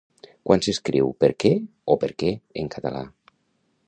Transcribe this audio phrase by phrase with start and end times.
[0.49, 1.51] Quan s'escriu per què
[1.95, 2.31] o perquè
[2.63, 3.05] en català?